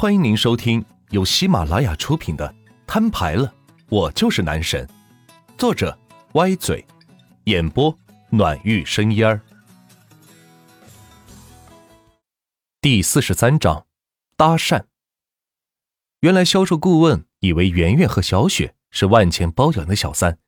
[0.00, 2.48] 欢迎您收听由喜马拉雅出品的
[2.86, 3.54] 《摊牌了，
[3.90, 4.86] 我就是男神》，
[5.58, 5.98] 作者
[6.32, 6.82] 歪嘴，
[7.44, 7.94] 演播
[8.30, 9.42] 暖玉生烟儿。
[12.80, 13.84] 第四十三章，
[14.38, 14.84] 搭讪。
[16.20, 20.38] 原来销售顾问以为圆圆和小雪是万钱包养的小三，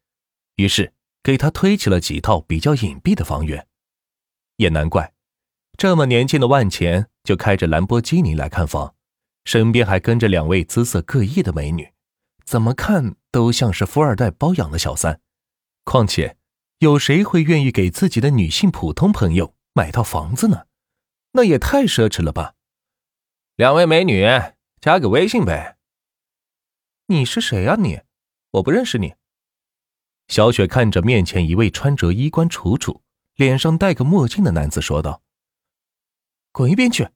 [0.57, 3.67] 于是给他推起了几套比较隐蔽的房源。
[4.57, 5.13] 也难怪，
[5.77, 8.95] 这么年轻的万钱就开着兰博基尼来看房。
[9.45, 11.93] 身边还跟着两位姿色各异的美女，
[12.45, 15.21] 怎么看都像是富二代包养的小三。
[15.85, 16.37] 况且，
[16.79, 20.67] 有谁会愿意给自己的女性普通朋友买套房子呢？
[21.33, 22.55] 那也太奢侈了吧！
[23.57, 24.25] 两位美女，
[24.81, 25.79] 加个微信呗。
[27.07, 27.77] 你是谁啊？
[27.77, 28.01] 你，
[28.53, 29.15] 我不认识你。
[30.29, 33.03] 小雪看着面前一位穿着衣冠楚楚、
[33.35, 35.23] 脸上戴个墨镜的男子说道
[36.53, 37.09] ：“滚一边去！”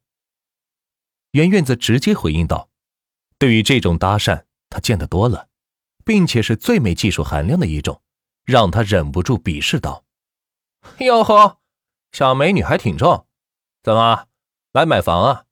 [1.36, 2.70] 圆圆则直接回应道
[3.38, 5.48] ：“对于这种搭讪，他见得多了，
[6.02, 8.00] 并且是最没技术含量的一种，
[8.46, 10.06] 让他忍不住鄙视道
[11.00, 11.58] ：‘哟呵，
[12.10, 13.26] 小美女还挺重，
[13.82, 14.28] 怎么
[14.72, 15.44] 来买房啊？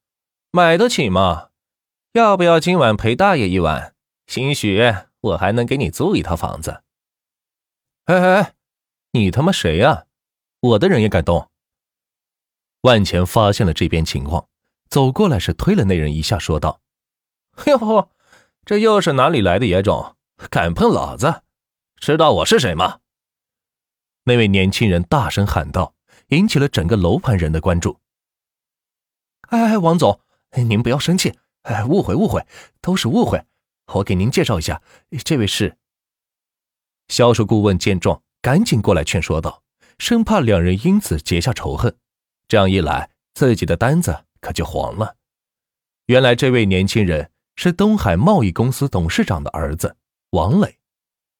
[0.52, 1.50] 买得起吗？
[2.14, 3.94] 要不要今晚陪大爷一晚？
[4.26, 4.80] 兴许
[5.20, 6.82] 我还能给你租一套房子。’
[8.06, 8.54] 哎哎哎，
[9.10, 10.06] 你他妈谁呀？
[10.60, 11.50] 我的人也敢动？”
[12.80, 14.48] 万钱发现了这边情况。
[14.94, 16.80] 走过来是推了那人一下，说道
[17.66, 18.10] ：“哟，
[18.64, 20.14] 这又是哪里来的野种，
[20.48, 21.42] 敢碰老子？
[21.96, 23.00] 知道我是谁吗？”
[24.22, 25.96] 那位年轻人大声喊道，
[26.28, 27.98] 引起了整个楼盘人的关注。
[29.50, 30.20] “哎哎，王总，
[30.52, 32.46] 您不要生气，哎，误会误会，
[32.80, 33.44] 都是误会。
[33.94, 34.80] 我给您介绍一下，
[35.24, 35.76] 这位是……”
[37.10, 39.64] 销售顾问见状，赶紧过来劝说道，
[39.98, 41.96] 生怕两人因此结下仇恨。
[42.46, 44.26] 这样一来，自己的单子。
[44.44, 45.16] 可就黄了。
[46.06, 49.96] 原来这位年轻人是东海贸易公司董事长的儿子
[50.32, 50.78] 王磊，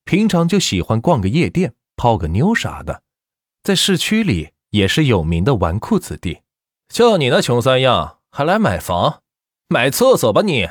[0.05, 3.03] 平常就喜欢逛个夜店、泡个妞啥的，
[3.62, 6.41] 在市区里也是有名的纨绔子弟。
[6.88, 9.22] 就你那穷酸样，还来买房？
[9.69, 10.69] 买厕所吧你！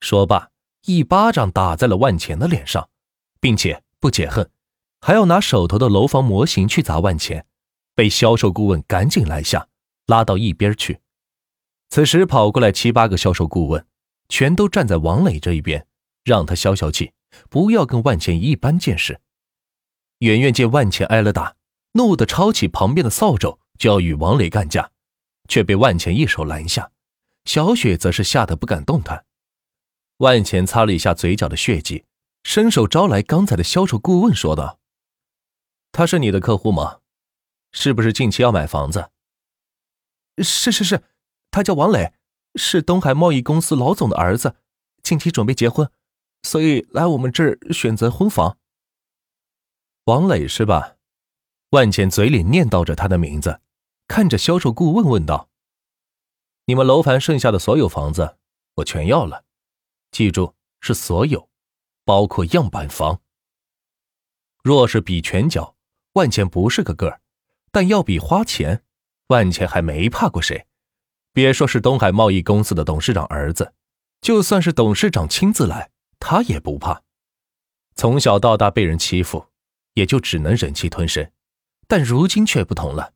[0.00, 0.50] 说罢，
[0.86, 2.88] 一巴掌打在了万钱的脸上，
[3.38, 4.50] 并且不解恨，
[5.00, 7.44] 还要拿手头的楼房模型去砸万钱，
[7.94, 9.68] 被销售顾问赶紧拦下，
[10.06, 11.01] 拉到一边去。
[11.92, 13.86] 此时跑过来七八个销售顾问，
[14.30, 15.86] 全都站在王磊这一边，
[16.24, 17.12] 让他消消气，
[17.50, 19.20] 不要跟万钱一般见识。
[20.20, 21.54] 圆圆见万钱挨了打，
[21.92, 24.90] 怒得抄起旁边的扫帚就要与王磊干架，
[25.48, 26.90] 却被万钱一手拦下。
[27.44, 29.26] 小雪则是吓得不敢动弹。
[30.16, 32.06] 万钱擦了一下嘴角的血迹，
[32.42, 34.78] 伸手招来刚才的销售顾问，说道
[35.92, 37.00] ：“他是你的客户吗？
[37.70, 39.10] 是不是近期要买房子
[40.42, 41.02] ？”“是是是。”
[41.52, 42.14] 他叫王磊，
[42.54, 44.56] 是东海贸易公司老总的儿子，
[45.02, 45.88] 近期准备结婚，
[46.42, 48.56] 所以来我们这儿选择婚房。
[50.06, 50.96] 王磊是吧？
[51.70, 53.60] 万茜嘴里念叨着他的名字，
[54.08, 55.50] 看着销售顾问问道
[56.64, 58.38] ：“你们楼盘剩下的所有房子，
[58.76, 59.44] 我全要了，
[60.10, 61.50] 记住是所有，
[62.06, 63.20] 包括样板房。
[64.64, 65.76] 若是比拳脚，
[66.14, 67.20] 万茜不是个个儿，
[67.70, 68.82] 但要比花钱，
[69.26, 70.66] 万茜还没怕过谁。”
[71.32, 73.72] 别说是东海贸易公司的董事长儿子，
[74.20, 77.02] 就算是董事长亲自来，他也不怕。
[77.94, 79.46] 从小到大被人欺负，
[79.94, 81.30] 也就只能忍气吞声。
[81.86, 83.14] 但如今却不同了，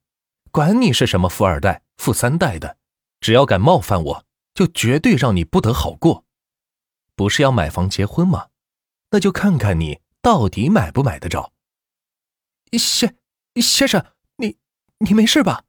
[0.51, 2.79] 管你是什么富二代、富三代的，
[3.21, 6.25] 只要敢冒犯我，就绝对让你不得好过。
[7.15, 8.49] 不是要买房结婚吗？
[9.11, 11.53] 那就看看你到底买不买得着。
[12.73, 13.17] 先
[13.63, 14.05] 先生，
[14.37, 14.57] 你
[14.99, 15.65] 你没事吧？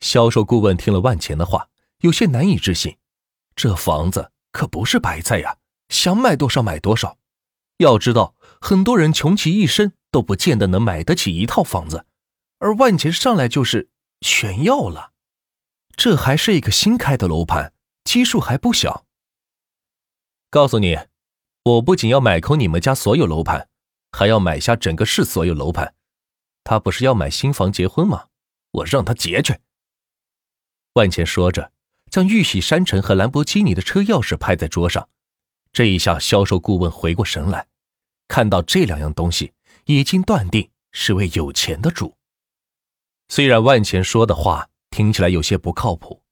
[0.00, 1.68] 销售顾问听了万钱的话，
[2.00, 2.96] 有些难以置信。
[3.54, 5.56] 这房子可不是白菜呀，
[5.88, 7.18] 想买多少买多少。
[7.78, 12.06] 要知道，很多人穷其一生都不见得能买得起一套房子，
[12.58, 13.88] 而万钱上来就是
[14.20, 15.12] 全要了。
[15.96, 17.72] 这还是一个新开的楼盘，
[18.04, 19.04] 基数还不小。
[20.50, 20.98] 告诉你，
[21.64, 23.68] 我不仅要买空你们家所有楼盘，
[24.12, 25.94] 还要买下整个市所有楼盘。
[26.64, 28.26] 他不是要买新房结婚吗？
[28.70, 29.58] 我让他结去。
[30.96, 31.72] 万钱说着，
[32.10, 35.06] 将玉玺山城和兰博基尼的车钥匙拍在桌上。
[35.70, 37.66] 这一下，销售顾问回过神来，
[38.28, 39.52] 看到这两样东西，
[39.84, 42.16] 已经断定是位有钱的主。
[43.28, 46.22] 虽然万钱说的话听起来有些不靠谱，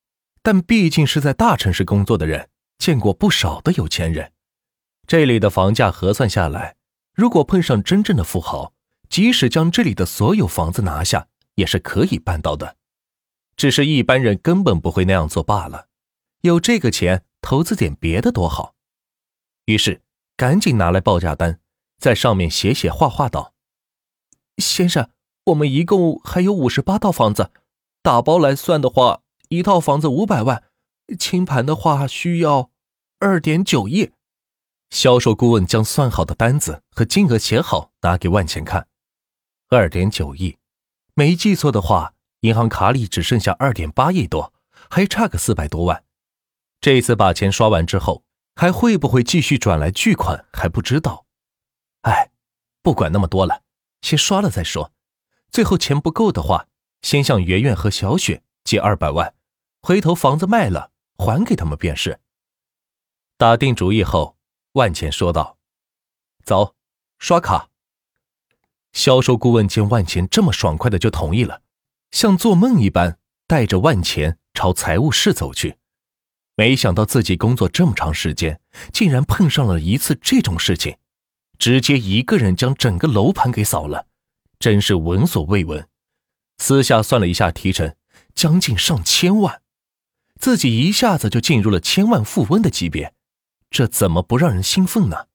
[0.42, 4.32] 但毕竟是在大城市工作的人，见过不少的有钱人。
[5.06, 6.76] 这里的房价核算下来，
[7.14, 8.72] 如果碰上真正的富豪，
[9.10, 11.26] 即使将这里的所有房子拿下，
[11.56, 12.78] 也是可以办到的。
[13.56, 15.88] 只是一般人根本不会那样做罢了，
[16.40, 18.74] 有这个钱投资点别的多好。
[19.66, 20.02] 于是
[20.36, 21.60] 赶紧拿来报价单，
[21.98, 23.54] 在上面写写画画道
[24.58, 25.10] ：“先生，
[25.46, 27.50] 我们一共还有五十八套房子，
[28.02, 30.64] 打包来算的话，一套房子五百万，
[31.18, 32.70] 清盘的话需要
[33.20, 34.12] 二点九亿。”
[34.90, 38.86] 销售顾问将算好的单子和金额写好，拿给万钱看。
[39.68, 40.56] 二点九亿，
[41.14, 42.13] 没记错的话，
[42.44, 44.52] 银行卡里只剩下二点八亿多，
[44.90, 46.04] 还差个四百多万。
[46.78, 48.22] 这次把钱刷完之后，
[48.54, 51.24] 还会不会继续转来巨款还不知道。
[52.02, 52.30] 哎，
[52.82, 53.62] 不管那么多了，
[54.02, 54.92] 先刷了再说。
[55.50, 56.66] 最后钱不够的话，
[57.00, 59.34] 先向圆圆和小雪借二百万，
[59.80, 62.20] 回头房子卖了还给他们便是。
[63.38, 64.36] 打定主意后。
[64.72, 65.56] 万钱说道
[66.44, 66.74] ：“走，
[67.20, 67.70] 刷卡。”
[68.92, 71.62] 销售顾问见万钱这么爽快的就同意了，
[72.14, 73.18] 像做梦一般，
[73.48, 75.78] 带着万钱朝财务室走去。
[76.54, 78.60] 没想到自己工作这么长时间，
[78.92, 80.96] 竟然碰上了一次这种事情，
[81.58, 84.06] 直接一个人将整个楼盘给扫了，
[84.60, 85.88] 真是闻所未闻。
[86.58, 87.96] 私下算了一下提成，
[88.32, 89.62] 将近上千万，
[90.38, 93.12] 自己一下子就进入了千万富翁的级别。
[93.70, 95.26] 这怎么不让人兴奋呢？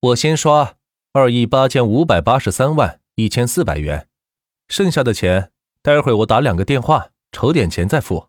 [0.00, 0.76] 我先刷
[1.14, 4.06] 二亿八千五百八十三万一千四百元，
[4.68, 5.50] 剩下的钱
[5.82, 8.28] 待会我打两个电话筹点钱再付。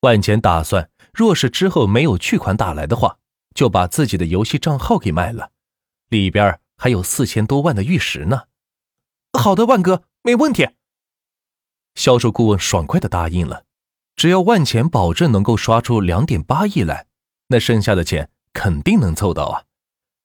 [0.00, 3.18] 万钱打算，若是之后没有巨款打来的话，
[3.54, 5.52] 就把自己的游戏账号给卖了，
[6.08, 8.44] 里边还有四千多万的玉石呢。
[9.38, 10.68] 好的，万哥，没问题。
[11.94, 13.66] 销售顾问爽快的答应了，
[14.16, 17.06] 只要万钱保证能够刷出两点八亿来。
[17.48, 19.64] 那剩下的钱肯定能凑到啊，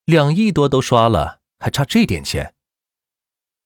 [0.05, 2.55] 两亿多都刷了，还差这点钱。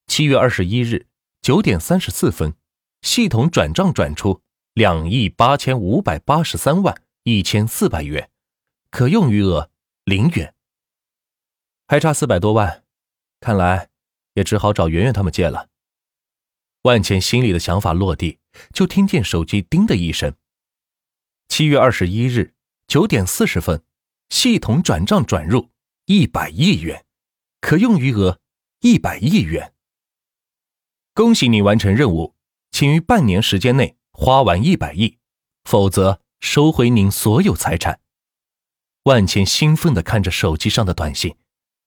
[0.07, 1.05] 七月二十一日
[1.41, 2.53] 九点三十四分，
[3.01, 4.41] 系统转账转出
[4.73, 8.29] 两亿八千五百八十三万一千四百元，
[8.91, 9.71] 可用余额
[10.03, 10.53] 零元，
[11.87, 12.83] 还差四百多万，
[13.39, 13.89] 看来
[14.35, 15.69] 也只好找圆圆他们借了。
[16.83, 18.39] 万钱心里的想法落地，
[18.73, 20.35] 就听见手机叮的一声。
[21.47, 22.53] 七月二十一日。
[22.87, 23.81] 九点四十分，
[24.27, 25.69] 系统转账转入
[26.07, 27.05] 一百亿元，
[27.61, 28.41] 可用余额
[28.81, 29.73] 一百亿元。
[31.13, 32.35] 恭喜你完成任务，
[32.71, 35.17] 请于半年时间内花完一百亿，
[35.65, 37.99] 否则收回您所有财产。
[39.03, 41.35] 万茜兴奋的看着手机上的短信，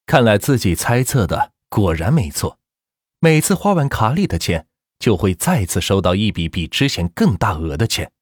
[0.06, 2.58] 看来自己猜测的果然没错。
[3.20, 4.66] 每次花完卡里的钱，
[4.98, 8.12] 就会再次收到一笔比之前更大额的钱。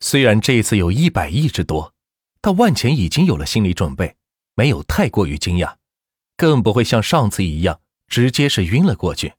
[0.00, 1.94] 虽然这次有一百亿之多。
[2.42, 4.16] 但万钱已经有了心理准备，
[4.54, 5.74] 没有太过于惊讶，
[6.38, 9.34] 更不会像上次一样直接是晕了过去。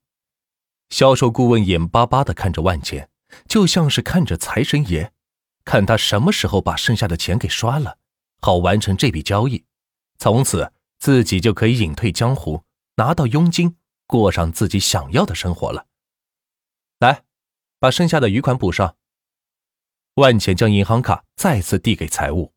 [0.92, 3.10] 销售顾问眼巴巴的看着万钱，
[3.48, 5.12] 就像是看着财神爷，
[5.64, 7.98] 看他什么时候把剩下的钱给刷了，
[8.42, 9.64] 好完成这笔交易，
[10.20, 12.66] 从此自己就可以隐退江湖，
[12.98, 15.88] 拿到佣金，过上自己想要的生活了。
[17.00, 17.24] 来，
[17.80, 18.98] 把剩下的余款补上。
[20.16, 22.54] 万钱将银行卡再次递给财务。